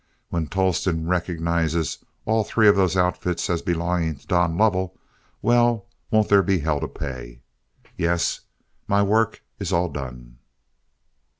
When 0.29 0.47
Tolleston 0.47 1.05
recognizes 1.05 1.99
all 2.25 2.43
three 2.43 2.67
of 2.67 2.75
those 2.75 2.97
outfits 2.97 3.51
as 3.51 3.61
belonging 3.61 4.15
to 4.15 4.25
Don 4.25 4.57
Lovell 4.57 4.97
well, 5.43 5.85
won't 6.09 6.27
there 6.27 6.41
be 6.41 6.57
hell 6.57 6.79
to 6.79 6.87
pay? 6.87 7.43
Yes, 7.95 8.39
my 8.87 9.03
work 9.03 9.43
is 9.59 9.71
all 9.71 9.89
done." 9.89 10.39